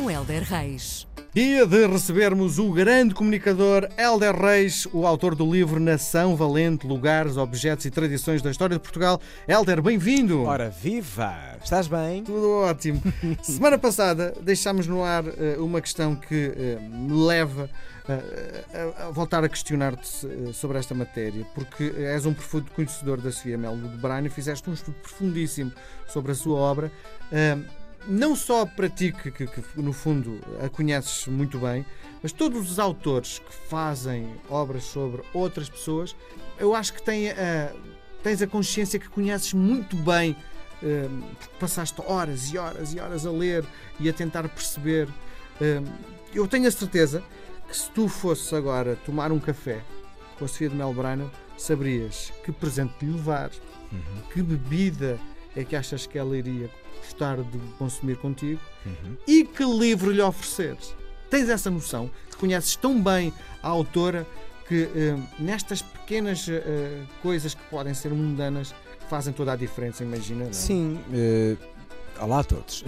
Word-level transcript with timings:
Com 0.00 0.10
Helder 0.10 0.42
Reis. 0.44 1.06
Dia 1.34 1.66
de 1.66 1.86
recebermos 1.86 2.58
o 2.58 2.72
grande 2.72 3.14
comunicador 3.14 3.86
Helder 3.98 4.34
Reis, 4.34 4.88
o 4.94 5.06
autor 5.06 5.34
do 5.34 5.44
livro 5.44 5.78
Nação 5.78 6.34
Valente, 6.34 6.86
Lugares, 6.86 7.36
Objetos 7.36 7.84
e 7.84 7.90
Tradições 7.90 8.40
da 8.40 8.50
História 8.50 8.76
de 8.76 8.82
Portugal. 8.82 9.20
Helder, 9.46 9.82
bem-vindo! 9.82 10.44
Ora, 10.44 10.70
viva! 10.70 11.58
Estás 11.62 11.86
bem? 11.86 12.24
Tudo 12.24 12.50
ótimo. 12.62 13.02
Semana 13.42 13.76
passada 13.76 14.34
deixámos 14.40 14.86
no 14.86 15.04
ar 15.04 15.22
uh, 15.22 15.62
uma 15.62 15.82
questão 15.82 16.16
que 16.16 16.48
uh, 16.48 16.80
me 16.80 17.26
leva 17.26 17.68
uh, 18.08 19.06
a 19.06 19.10
voltar 19.10 19.44
a 19.44 19.50
questionar-te 19.50 20.26
sobre 20.54 20.78
esta 20.78 20.94
matéria, 20.94 21.44
porque 21.54 21.92
és 21.98 22.24
um 22.24 22.32
profundo 22.32 22.70
conhecedor 22.70 23.20
da 23.20 23.30
Sofia 23.30 23.58
Melo 23.58 23.76
de 23.76 23.98
Brano 23.98 24.28
e 24.28 24.30
fizeste 24.30 24.70
um 24.70 24.72
estudo 24.72 24.96
profundíssimo 25.02 25.70
sobre 26.08 26.32
a 26.32 26.34
sua 26.34 26.58
obra 26.58 26.90
não 28.06 28.34
só 28.34 28.64
para 28.64 28.88
ti, 28.88 29.12
que, 29.12 29.30
que, 29.30 29.46
que, 29.46 29.62
no 29.76 29.92
fundo 29.92 30.40
a 30.64 30.68
conheces 30.68 31.26
muito 31.26 31.58
bem, 31.58 31.84
mas 32.22 32.32
todos 32.32 32.70
os 32.70 32.78
autores 32.78 33.38
que 33.38 33.52
fazem 33.68 34.34
obras 34.48 34.84
sobre 34.84 35.22
outras 35.32 35.68
pessoas, 35.68 36.14
eu 36.58 36.74
acho 36.74 36.92
que 36.92 37.02
têm 37.02 37.30
a, 37.30 37.72
tens 38.22 38.42
a 38.42 38.46
consciência 38.46 38.98
que 38.98 39.08
conheces 39.08 39.52
muito 39.52 39.96
bem, 39.96 40.36
um, 40.82 41.20
porque 41.38 41.54
passaste 41.58 42.00
horas 42.06 42.52
e 42.52 42.58
horas 42.58 42.94
e 42.94 43.00
horas 43.00 43.26
a 43.26 43.30
ler 43.30 43.64
e 43.98 44.08
a 44.08 44.12
tentar 44.12 44.48
perceber. 44.48 45.08
Um, 45.60 45.84
eu 46.34 46.46
tenho 46.46 46.68
a 46.68 46.70
certeza 46.70 47.22
que 47.68 47.76
se 47.76 47.90
tu 47.90 48.08
fosses 48.08 48.52
agora 48.52 48.96
tomar 49.04 49.32
um 49.32 49.38
café 49.38 49.80
com 50.38 50.44
a 50.44 50.48
Sofia 50.48 50.68
de 50.68 50.74
Melbrano, 50.74 51.30
saberias 51.56 52.32
que 52.44 52.50
presente 52.50 52.94
lhe 53.04 53.12
levar, 53.12 53.50
uhum. 53.92 54.22
que 54.32 54.42
bebida 54.42 55.18
é 55.56 55.64
que 55.64 55.74
achas 55.74 56.06
que 56.06 56.18
ela 56.18 56.36
iria 56.36 56.70
gostar 56.98 57.36
de 57.36 57.58
consumir 57.78 58.16
contigo 58.16 58.60
uhum. 58.84 59.16
e 59.26 59.44
que 59.44 59.64
livro 59.64 60.10
lhe 60.10 60.22
ofereceres. 60.22 60.94
Tens 61.28 61.48
essa 61.48 61.70
noção? 61.70 62.10
Conheces 62.38 62.76
tão 62.76 63.00
bem 63.00 63.32
a 63.62 63.68
autora 63.68 64.26
que 64.66 64.84
uh, 64.84 65.22
nestas 65.38 65.82
pequenas 65.82 66.46
uh, 66.46 66.52
coisas 67.22 67.54
que 67.54 67.62
podem 67.64 67.94
ser 67.94 68.10
mundanas 68.10 68.74
fazem 69.08 69.32
toda 69.32 69.52
a 69.52 69.56
diferença, 69.56 70.04
imagina? 70.04 70.44
Não? 70.44 70.50
É? 70.50 70.52
Sim. 70.52 71.00
Olá 72.20 72.40
a 72.40 72.44
todos. 72.44 72.84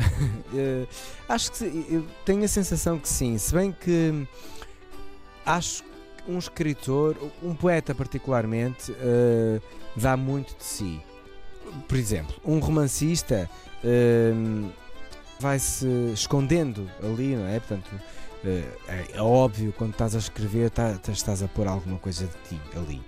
acho 1.28 1.52
que 1.52 1.64
eu 1.88 2.06
tenho 2.24 2.44
a 2.44 2.48
sensação 2.48 2.98
que 2.98 3.08
sim, 3.08 3.38
se 3.38 3.52
bem 3.52 3.72
que 3.72 4.26
acho 5.44 5.82
que 5.82 6.30
um 6.30 6.38
escritor, 6.38 7.16
um 7.42 7.54
poeta 7.54 7.94
particularmente, 7.94 8.94
dá 9.96 10.16
muito 10.16 10.56
de 10.56 10.64
si 10.64 11.00
por 11.88 11.96
exemplo, 11.96 12.34
um 12.44 12.58
romancista 12.58 13.48
uh, 13.84 14.70
vai-se 15.40 15.86
escondendo 16.12 16.88
ali, 17.02 17.34
não 17.34 17.46
é? 17.46 17.58
Portanto, 17.58 17.90
uh, 17.92 18.48
é, 18.88 19.06
é, 19.14 19.20
óbvio 19.20 19.72
quando 19.76 19.92
estás 19.92 20.14
a 20.14 20.18
escrever, 20.18 20.70
tá, 20.70 20.94
tá, 20.94 21.12
estás 21.12 21.42
a 21.42 21.48
pôr 21.48 21.66
alguma 21.66 21.98
coisa 21.98 22.26
de 22.26 22.48
ti 22.48 22.60
ali. 22.76 23.02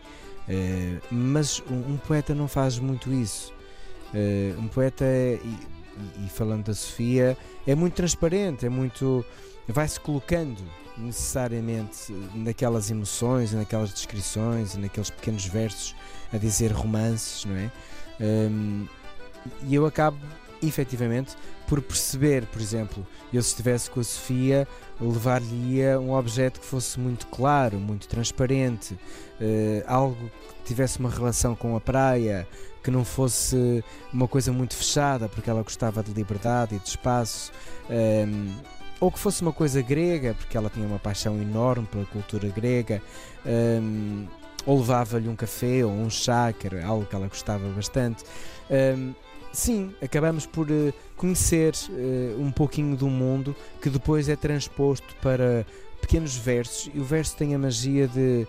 Uh, 0.48 1.00
mas 1.10 1.62
um, 1.70 1.94
um, 1.94 1.96
poeta 1.96 2.34
não 2.34 2.48
faz 2.48 2.78
muito 2.78 3.12
isso. 3.12 3.52
Uh, 4.12 4.60
um 4.60 4.68
poeta, 4.68 5.04
e, 5.04 5.58
e, 6.24 6.28
falando 6.28 6.64
da 6.66 6.74
Sofia, 6.74 7.36
é 7.66 7.74
muito 7.74 7.94
transparente, 7.94 8.66
é 8.66 8.68
muito. 8.68 9.24
vai-se 9.68 9.98
colocando 9.98 10.60
necessariamente 10.96 12.12
naquelas 12.34 12.90
emoções, 12.90 13.52
naquelas 13.52 13.92
descrições, 13.92 14.76
naqueles 14.76 15.10
pequenos 15.10 15.46
versos 15.46 15.94
a 16.32 16.38
dizer 16.38 16.72
romances, 16.72 17.44
não 17.44 17.56
é? 17.56 17.70
Um, 18.20 18.86
e 19.66 19.74
eu 19.74 19.84
acabo 19.86 20.18
efetivamente 20.62 21.36
por 21.66 21.80
perceber, 21.80 22.46
por 22.46 22.60
exemplo, 22.60 23.06
eu 23.32 23.42
se 23.42 23.50
estivesse 23.50 23.90
com 23.90 24.00
a 24.00 24.04
Sofia, 24.04 24.68
levar-lhe-ia 25.00 25.98
um 25.98 26.12
objeto 26.14 26.60
que 26.60 26.66
fosse 26.66 27.00
muito 27.00 27.26
claro, 27.28 27.78
muito 27.78 28.06
transparente, 28.06 28.94
uh, 28.94 29.82
algo 29.86 30.30
que 30.58 30.64
tivesse 30.68 30.98
uma 30.98 31.10
relação 31.10 31.54
com 31.54 31.74
a 31.74 31.80
praia, 31.80 32.46
que 32.82 32.90
não 32.90 33.04
fosse 33.04 33.82
uma 34.12 34.28
coisa 34.28 34.52
muito 34.52 34.74
fechada, 34.76 35.28
porque 35.28 35.48
ela 35.48 35.62
gostava 35.62 36.02
de 36.02 36.12
liberdade 36.12 36.76
e 36.76 36.78
de 36.78 36.88
espaço. 36.88 37.50
Um, 37.88 38.54
ou 39.00 39.10
que 39.10 39.18
fosse 39.18 39.42
uma 39.42 39.52
coisa 39.52 39.82
grega, 39.82 40.34
porque 40.34 40.56
ela 40.56 40.70
tinha 40.70 40.86
uma 40.86 40.98
paixão 40.98 41.40
enorme 41.40 41.86
pela 41.86 42.04
cultura 42.04 42.48
grega. 42.48 43.02
Um, 43.44 44.26
ou 44.66 44.78
levava-lhe 44.78 45.28
um 45.28 45.36
café 45.36 45.84
ou 45.84 45.92
um 45.92 46.10
chá, 46.10 46.52
que 46.52 46.66
era 46.66 46.84
algo 46.84 47.06
que 47.06 47.14
ela 47.14 47.28
gostava 47.28 47.68
bastante. 47.68 48.24
Um, 48.70 49.14
sim, 49.52 49.94
acabamos 50.02 50.46
por 50.46 50.70
uh, 50.70 50.92
conhecer 51.16 51.74
uh, 51.88 52.40
um 52.40 52.50
pouquinho 52.50 52.96
do 52.96 53.08
mundo 53.08 53.54
que 53.80 53.90
depois 53.90 54.28
é 54.28 54.36
transposto 54.36 55.14
para 55.22 55.66
pequenos 56.00 56.36
versos 56.36 56.90
e 56.94 56.98
o 56.98 57.04
verso 57.04 57.36
tem 57.36 57.54
a 57.54 57.58
magia 57.58 58.08
de, 58.08 58.46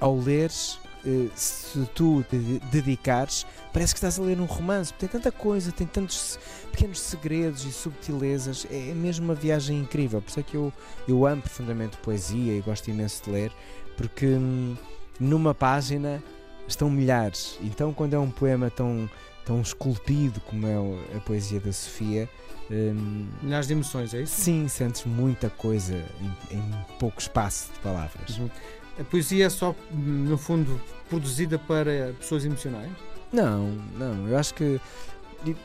ao 0.00 0.18
leres, 0.18 0.78
uh, 1.04 1.30
se 1.34 1.84
tu 1.94 2.24
te 2.28 2.36
dedicares, 2.70 3.46
parece 3.72 3.94
que 3.94 3.98
estás 3.98 4.18
a 4.18 4.22
ler 4.22 4.40
um 4.40 4.46
romance, 4.46 4.92
tem 4.94 5.08
tanta 5.08 5.30
coisa, 5.30 5.70
tem 5.70 5.86
tantos 5.86 6.38
pequenos 6.72 7.00
segredos 7.00 7.64
e 7.64 7.72
subtilezas, 7.72 8.66
é 8.70 8.92
mesmo 8.94 9.26
uma 9.26 9.34
viagem 9.34 9.78
incrível, 9.78 10.20
por 10.20 10.28
isso 10.28 10.40
é 10.40 10.42
que 10.42 10.56
eu, 10.56 10.72
eu 11.06 11.24
amo 11.24 11.42
profundamente 11.42 11.96
poesia 11.98 12.52
e 12.52 12.60
gosto 12.60 12.88
imenso 12.90 13.22
de 13.24 13.30
ler, 13.30 13.52
porque. 13.96 14.26
Hum, 14.26 14.76
numa 15.18 15.54
página 15.54 16.22
estão 16.66 16.90
milhares. 16.90 17.58
Então, 17.62 17.92
quando 17.92 18.14
é 18.14 18.18
um 18.18 18.30
poema 18.30 18.70
tão, 18.70 19.08
tão 19.44 19.60
esculpido 19.60 20.40
como 20.40 20.66
é 20.66 20.76
a 21.16 21.20
poesia 21.20 21.60
da 21.60 21.72
Sofia. 21.72 22.28
Um, 22.70 23.28
milhares 23.42 23.68
de 23.68 23.74
emoções, 23.74 24.12
é 24.12 24.22
isso? 24.22 24.40
Sim, 24.40 24.66
sentes 24.68 25.04
muita 25.04 25.48
coisa 25.48 25.94
em, 26.50 26.56
em 26.56 26.74
pouco 26.98 27.20
espaço 27.20 27.70
de 27.72 27.78
palavras. 27.78 28.38
Uhum. 28.38 28.50
A 28.98 29.04
poesia 29.04 29.46
é 29.46 29.50
só, 29.50 29.74
no 29.92 30.36
fundo, 30.36 30.80
produzida 31.08 31.58
para 31.58 32.12
pessoas 32.18 32.44
emocionais? 32.44 32.90
Não, 33.32 33.68
não. 33.96 34.26
Eu 34.28 34.36
acho 34.36 34.54
que. 34.54 34.80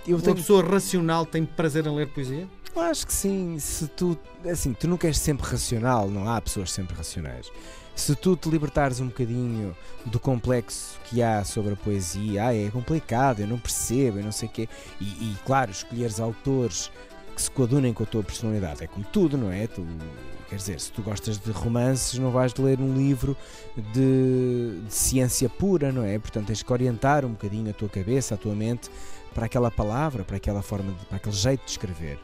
Eu 0.06 0.18
Uma 0.18 0.22
tenho... 0.22 0.36
pessoa 0.36 0.64
racional 0.64 1.26
tem 1.26 1.46
prazer 1.46 1.88
em 1.88 1.96
ler 1.96 2.08
poesia? 2.10 2.48
Eu 2.76 2.82
acho 2.82 3.08
que 3.08 3.14
sim. 3.14 3.58
Se 3.58 3.88
tu. 3.88 4.20
Assim, 4.46 4.74
tu 4.74 4.88
nunca 4.88 5.08
és 5.08 5.18
sempre 5.18 5.48
racional, 5.48 6.10
não 6.10 6.30
há 6.30 6.40
pessoas 6.42 6.72
sempre 6.72 6.96
racionais 6.96 7.50
se 8.02 8.16
tu 8.16 8.36
te 8.36 8.50
libertares 8.50 9.00
um 9.00 9.08
bocadinho 9.08 9.78
do 10.06 10.20
complexo 10.20 11.00
que 11.06 11.22
há 11.22 11.44
sobre 11.44 11.74
a 11.74 11.76
poesia, 11.76 12.48
ah, 12.48 12.56
é 12.56 12.68
complicado, 12.72 13.42
eu 13.42 13.48
não 13.48 13.60
percebo, 13.60 14.18
eu 14.18 14.24
não 14.24 14.32
sei 14.32 14.50
o 14.50 14.52
quê, 14.52 14.68
e, 15.00 15.06
e, 15.06 15.38
claro, 15.46 15.70
escolheres 15.70 16.20
autores 16.20 16.92
que 17.36 17.42
se 17.44 17.52
coadunem 17.52 17.94
com 17.94 18.02
a 18.02 18.06
tua 18.08 18.24
personalidade, 18.24 18.84
é 18.84 18.88
como 18.88 19.06
tudo, 19.06 19.38
não 19.38 19.52
é? 19.52 19.68
Tu, 19.68 19.86
quer 20.50 20.56
dizer, 20.56 20.80
se 20.80 20.92
tu 20.92 21.04
gostas 21.04 21.38
de 21.38 21.52
romances, 21.52 22.18
não 22.18 22.32
vais 22.32 22.56
ler 22.56 22.80
um 22.80 22.98
livro 22.98 23.38
de, 23.78 24.82
de 24.84 24.94
ciência 24.94 25.48
pura, 25.48 25.92
não 25.92 26.04
é? 26.04 26.18
Portanto, 26.18 26.48
tens 26.48 26.64
que 26.64 26.74
orientar 26.74 27.24
um 27.24 27.34
bocadinho 27.34 27.70
a 27.70 27.74
tua 27.74 27.88
cabeça, 27.88 28.34
a 28.34 28.38
tua 28.38 28.56
mente 28.56 28.90
para 29.32 29.46
aquela 29.46 29.70
palavra, 29.70 30.24
para 30.24 30.38
aquela 30.38 30.64
forma, 30.64 30.92
de, 30.92 31.06
para 31.06 31.18
aquele 31.18 31.36
jeito 31.36 31.66
de 31.66 31.70
escrever. 31.70 32.20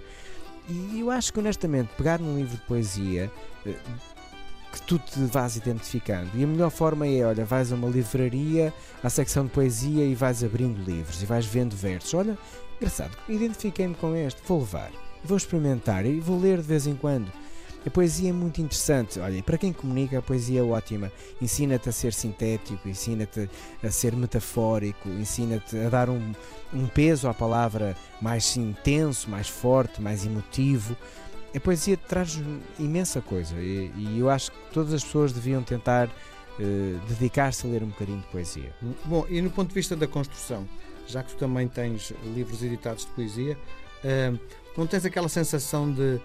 E 0.67 0.99
eu 0.99 1.11
acho 1.11 1.31
que 1.31 1.39
honestamente, 1.39 1.89
pegar 1.95 2.19
num 2.19 2.35
livro 2.35 2.57
de 2.57 2.63
poesia 2.63 3.31
eh, 3.63 3.75
que 4.77 4.87
tu 4.87 4.99
te 4.99 5.19
vás 5.25 5.55
identificando. 5.55 6.29
E 6.35 6.43
a 6.43 6.47
melhor 6.47 6.69
forma 6.69 7.07
é, 7.07 7.25
olha, 7.25 7.45
vais 7.45 7.71
a 7.71 7.75
uma 7.75 7.87
livraria, 7.87 8.73
à 9.03 9.09
secção 9.09 9.45
de 9.45 9.51
poesia 9.51 10.05
e 10.05 10.15
vais 10.15 10.43
abrindo 10.43 10.83
livros 10.83 11.21
e 11.21 11.25
vais 11.25 11.45
vendo 11.45 11.75
versos. 11.75 12.13
Olha, 12.13 12.37
engraçado, 12.77 13.17
identifiquei-me 13.27 13.95
com 13.95 14.15
este, 14.15 14.41
vou 14.45 14.59
levar, 14.59 14.91
vou 15.23 15.37
experimentar 15.37 16.05
e 16.05 16.19
vou 16.19 16.39
ler 16.39 16.57
de 16.57 16.63
vez 16.63 16.87
em 16.87 16.95
quando. 16.95 17.31
A 17.85 17.89
poesia 17.89 18.31
é 18.31 18.33
muito 18.33 18.59
interessante. 18.59 19.17
Olha, 19.17 19.41
para 19.41 19.57
quem 19.57 19.71
comunica, 19.71 20.19
a 20.19 20.21
poesia 20.21 20.59
é 20.59 20.63
ótima. 20.63 21.09
Ensina-te 21.41 21.87
a 21.87 21.91
ser 21.93 22.11
sintético, 22.11 22.89
ensina-te 22.89 23.49
a 23.81 23.89
ser 23.89 24.13
metafórico, 24.13 25.07
ensina-te 25.07 25.77
a 25.77 25.87
dar 25.87 26.09
um, 26.09 26.33
um 26.73 26.85
peso 26.87 27.29
à 27.29 27.33
palavra 27.33 27.95
mais 28.21 28.57
intenso, 28.57 29.29
mais 29.29 29.47
forte, 29.47 30.01
mais 30.01 30.25
emotivo 30.25 30.97
a 31.57 31.59
poesia 31.59 31.97
traz 31.97 32.39
imensa 32.79 33.21
coisa 33.21 33.55
e, 33.55 33.91
e, 33.95 34.19
eu 34.19 34.29
acho 34.29 34.51
que 34.51 34.57
todas 34.71 34.93
as 34.93 35.03
pessoas 35.03 35.33
deviam 35.33 35.61
tentar 35.63 36.07
uh, 36.07 36.99
dedicar-se 37.09 37.65
a 37.65 37.69
ler 37.69 37.83
um 37.83 37.87
bocadinho 37.87 38.19
de 38.19 38.27
poesia. 38.27 38.73
Bom, 39.05 39.25
e 39.29 39.41
no 39.41 39.49
ponto 39.49 39.69
de 39.69 39.73
vista 39.73 39.95
da 39.95 40.07
construção, 40.07 40.67
já 41.07 41.23
que 41.23 41.31
tu 41.31 41.37
também 41.37 41.67
tens 41.67 42.13
livros 42.35 42.63
editados 42.63 43.05
de 43.05 43.11
poesia, 43.11 43.57
uh, 44.03 44.39
não 44.77 44.85
tens 44.85 45.05
aquela 45.05 45.29
sensação 45.29 45.91
de 45.91 46.19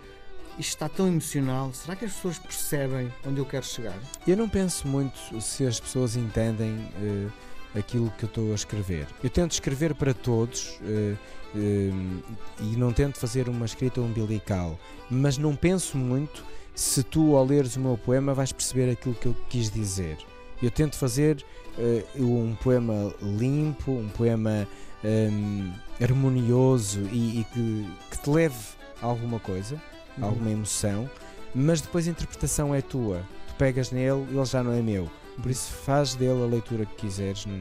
isto 0.59 0.71
está 0.71 0.89
tão 0.89 1.09
emocional, 1.09 1.73
será 1.73 1.97
que 1.97 2.05
as 2.05 2.13
pessoas 2.13 2.39
percebem 2.39 3.11
onde 3.27 3.39
eu 3.41 3.47
quero 3.47 3.65
chegar? 3.65 3.99
Eu 4.27 4.37
não 4.37 4.49
penso 4.49 4.87
muito 4.87 5.41
se 5.41 5.67
as 5.67 5.81
pessoas 5.81 6.15
entendem. 6.15 6.75
Uh, 7.01 7.52
aquilo 7.75 8.13
que 8.19 8.25
eu 8.25 8.29
estou 8.29 8.53
a 8.53 8.55
escrever. 8.55 9.07
Eu 9.23 9.31
tento 9.31 9.53
escrever 9.53 9.95
para 9.95 10.13
todos 10.13 10.79
uh, 10.81 11.17
uh, 11.55 12.23
e 12.61 12.77
não 12.77 12.93
tento 12.93 13.19
fazer 13.19 13.49
uma 13.49 13.67
escrita 13.67 14.01
umbilical, 14.01 14.79
mas 15.11 15.39
não 15.39 15.57
penso 15.57 15.97
muito 15.97 16.45
se 16.75 17.03
tu, 17.03 17.37
ao 17.37 17.45
leres 17.45 17.77
o 17.77 17.81
meu 17.81 17.99
poema, 17.99 18.35
vais 18.35 18.53
perceber 18.53 18.91
aquilo 18.91 19.15
que 19.15 19.27
eu 19.27 19.37
quis 19.49 19.71
dizer. 19.71 20.17
Eu 20.63 20.71
tento 20.71 20.97
fazer 20.97 21.45
eh, 21.79 22.05
um 22.17 22.55
poema 22.55 23.15
limpo, 23.21 23.93
um 23.93 24.09
poema 24.09 24.67
hum, 25.05 25.73
harmonioso 26.01 27.01
e, 27.13 27.41
e 27.41 27.45
que, 27.53 27.87
que 28.11 28.23
te 28.23 28.31
leve 28.31 28.57
a 29.01 29.07
alguma 29.07 29.41
coisa, 29.41 29.81
a 30.21 30.25
alguma 30.25 30.51
emoção, 30.51 31.11
mas 31.55 31.81
depois 31.81 32.07
a 32.07 32.11
interpretação 32.11 32.75
é 32.75 32.81
tua. 32.81 33.23
Tu 33.49 33.55
pegas 33.55 33.91
nele, 33.91 34.27
ele 34.31 34.45
já 34.45 34.63
não 34.63 34.73
é 34.73 34.81
meu. 34.81 35.11
Por 35.41 35.51
isso 35.51 35.73
faz 35.73 36.15
dele 36.15 36.43
a 36.43 36.47
leitura 36.47 36.85
que 36.85 36.95
quiseres. 36.97 37.47
Não, 37.47 37.61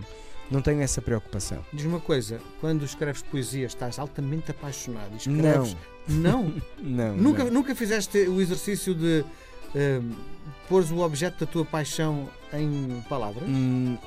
não 0.49 0.61
tenho 0.61 0.81
essa 0.81 1.01
preocupação. 1.01 1.63
Diz 1.71 1.85
uma 1.85 1.99
coisa, 1.99 2.39
quando 2.59 2.83
escreves 2.83 3.21
poesia 3.21 3.65
estás 3.65 3.97
altamente 3.99 4.51
apaixonado 4.51 5.13
e 5.13 5.17
escreves... 5.17 5.75
Não. 6.07 6.51
Não, 6.79 7.13
nunca, 7.15 7.43
não. 7.43 7.51
nunca 7.51 7.75
fizeste 7.75 8.17
o 8.27 8.41
exercício 8.41 8.95
de 8.95 9.23
uh, 9.23 10.15
pôres 10.67 10.89
o 10.89 10.97
objeto 10.99 11.45
da 11.45 11.51
tua 11.51 11.63
paixão 11.63 12.27
em 12.51 13.03
palavras 13.07 13.47
Hum, 13.47 13.97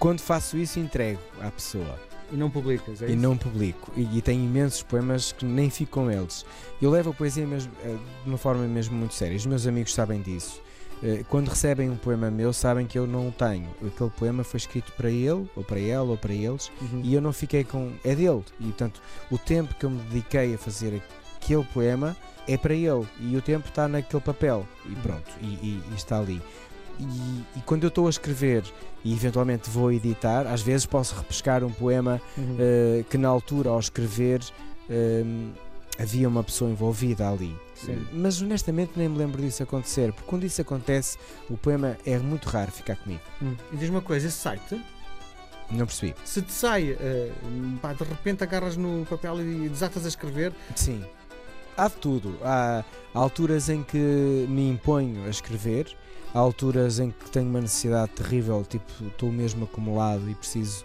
quando 0.00 0.20
faço 0.20 0.58
isso, 0.58 0.80
entrego 0.80 1.20
à 1.40 1.50
pessoa 1.50 1.98
e 2.30 2.36
não 2.36 2.50
publicas, 2.50 3.02
é 3.02 3.06
e 3.06 3.10
isso? 3.10 3.22
não 3.22 3.36
publico. 3.36 3.90
E, 3.96 4.18
e 4.18 4.22
tenho 4.22 4.44
imensos 4.44 4.82
poemas 4.82 5.32
que 5.32 5.44
nem 5.44 5.70
fico 5.70 5.92
com 5.92 6.10
eles. 6.10 6.44
Eu 6.80 6.90
levo 6.90 7.10
a 7.10 7.14
poesia 7.14 7.46
mesmo, 7.46 7.72
eh, 7.82 7.96
de 8.22 8.28
uma 8.28 8.38
forma 8.38 8.66
mesmo 8.66 8.96
muito 8.96 9.14
séria. 9.14 9.36
Os 9.36 9.46
meus 9.46 9.66
amigos 9.66 9.94
sabem 9.94 10.20
disso. 10.20 10.60
Eh, 11.02 11.24
Quando 11.28 11.48
recebem 11.48 11.88
um 11.90 11.96
poema 11.96 12.30
meu, 12.30 12.52
sabem 12.52 12.86
que 12.86 12.98
eu 12.98 13.06
não 13.06 13.28
o 13.28 13.32
tenho. 13.32 13.68
Aquele 13.86 14.10
poema 14.10 14.42
foi 14.44 14.58
escrito 14.58 14.92
para 14.92 15.10
ele, 15.10 15.48
ou 15.54 15.62
para 15.64 15.78
ela, 15.80 16.10
ou 16.10 16.16
para 16.16 16.32
eles, 16.32 16.70
Uhum. 16.80 17.00
e 17.04 17.14
eu 17.14 17.20
não 17.20 17.32
fiquei 17.32 17.62
com. 17.64 17.92
É 18.04 18.14
dele. 18.14 18.42
E 18.60 18.64
portanto, 18.64 19.00
o 19.30 19.38
tempo 19.38 19.74
que 19.74 19.86
eu 19.86 19.90
me 19.90 20.00
dediquei 20.04 20.54
a 20.54 20.58
fazer 20.58 21.00
aquele 21.40 21.64
poema 21.72 22.16
é 22.48 22.56
para 22.56 22.74
ele. 22.74 23.06
E 23.20 23.36
o 23.36 23.42
tempo 23.42 23.68
está 23.68 23.86
naquele 23.86 24.22
papel. 24.22 24.66
E 24.86 24.94
pronto, 24.96 25.30
e, 25.40 25.46
e- 25.46 25.82
e 25.90 25.94
está 25.94 26.18
ali. 26.18 26.40
E, 26.98 27.04
e 27.58 27.60
quando 27.64 27.84
eu 27.84 27.88
estou 27.88 28.08
a 28.08 28.10
escrever 28.10 28.64
e 29.04 29.12
eventualmente 29.12 29.70
vou 29.70 29.92
editar, 29.92 30.48
às 30.48 30.62
vezes 30.62 30.84
posso 30.84 31.14
repescar 31.14 31.62
um 31.62 31.70
poema 31.70 32.20
Uhum. 32.36 32.56
eh, 32.58 33.04
que 33.08 33.16
na 33.16 33.28
altura, 33.28 33.70
ao 33.70 33.78
escrever, 33.78 34.40
ehm, 34.90 35.50
havia 35.98 36.28
uma 36.28 36.44
pessoa 36.44 36.70
envolvida 36.70 37.28
ali. 37.28 37.56
Sim. 37.74 38.06
Mas 38.12 38.40
honestamente 38.40 38.92
nem 38.96 39.08
me 39.08 39.18
lembro 39.18 39.40
disso 39.42 39.62
acontecer, 39.62 40.12
porque 40.12 40.28
quando 40.28 40.44
isso 40.44 40.60
acontece, 40.60 41.18
o 41.50 41.56
poema 41.56 41.96
é 42.06 42.18
muito 42.18 42.48
raro 42.48 42.70
ficar 42.70 42.96
comigo. 42.96 43.20
Hum. 43.42 43.54
E 43.72 43.76
diz 43.76 43.88
uma 43.90 44.00
coisa, 44.02 44.26
esse 44.28 44.36
site, 44.36 44.80
Não 45.70 45.86
percebi. 45.86 46.14
se 46.24 46.40
te 46.42 46.52
sai, 46.52 46.96
eh, 46.98 47.32
pá, 47.82 47.92
de 47.92 48.04
repente 48.04 48.42
agarras 48.42 48.76
no 48.76 49.04
papel 49.06 49.40
e 49.40 49.68
desatas 49.68 50.04
a 50.04 50.08
escrever, 50.08 50.52
Sim. 50.74 51.04
Há 51.76 51.86
de 51.86 51.94
tudo. 51.94 52.36
Há 52.42 52.82
alturas 53.14 53.68
em 53.68 53.84
que 53.84 53.96
me 54.48 54.68
imponho 54.68 55.24
a 55.26 55.28
escrever, 55.28 55.96
há 56.34 56.38
alturas 56.40 56.98
em 56.98 57.12
que 57.12 57.30
tenho 57.30 57.48
uma 57.48 57.60
necessidade 57.60 58.10
terrível, 58.12 58.64
tipo, 58.68 58.84
estou 59.06 59.30
mesmo 59.30 59.64
acumulado 59.64 60.28
e 60.28 60.34
preciso 60.34 60.84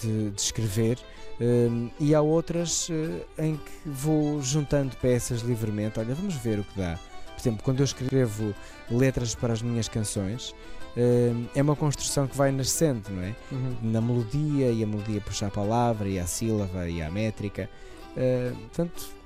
de, 0.00 0.30
de 0.30 0.40
escrever, 0.40 0.98
hum, 1.40 1.90
e 1.98 2.14
há 2.14 2.20
outras 2.20 2.88
eh, 2.90 3.46
em 3.46 3.56
que 3.56 3.88
vou 3.88 4.42
juntando 4.42 4.96
peças 4.96 5.40
livremente. 5.40 5.98
Olha, 5.98 6.14
vamos 6.14 6.34
ver 6.34 6.58
o 6.58 6.64
que 6.64 6.78
dá. 6.78 6.98
Por 7.34 7.40
exemplo, 7.40 7.62
quando 7.62 7.80
eu 7.80 7.84
escrevo 7.84 8.54
letras 8.90 9.34
para 9.34 9.52
as 9.52 9.62
minhas 9.62 9.88
canções, 9.88 10.54
hum, 10.96 11.46
é 11.54 11.62
uma 11.62 11.76
construção 11.76 12.26
que 12.26 12.36
vai 12.36 12.50
nascendo, 12.50 13.10
não 13.10 13.22
é? 13.22 13.34
na 13.82 14.00
melodia 14.00 14.70
e 14.70 14.82
a 14.82 14.86
melodia 14.86 15.20
puxa 15.20 15.46
a 15.46 15.50
palavra 15.50 16.08
e 16.08 16.18
a 16.18 16.26
sílaba 16.26 16.88
e 16.88 17.00
a 17.00 17.10
métrica. 17.10 17.70
Uh, 18.16 18.56
portanto, 18.56 19.18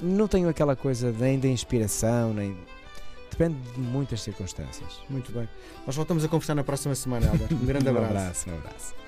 não 0.00 0.28
tenho 0.28 0.48
aquela 0.48 0.76
coisa 0.76 1.12
nem 1.12 1.38
da 1.38 1.48
inspiração, 1.48 2.32
nem. 2.32 2.56
Depende 3.30 3.56
de 3.72 3.80
muitas 3.80 4.22
circunstâncias. 4.22 5.00
Muito 5.08 5.30
bem. 5.30 5.48
Nós 5.86 5.94
voltamos 5.94 6.24
a 6.24 6.28
conversar 6.28 6.56
na 6.56 6.64
próxima 6.64 6.94
semana, 6.94 7.26
Helder. 7.26 7.52
Um 7.52 7.66
grande 7.66 7.86
um 7.88 7.90
abraço. 7.90 8.10
abraço. 8.10 8.50
Um 8.50 8.54
abraço. 8.54 9.07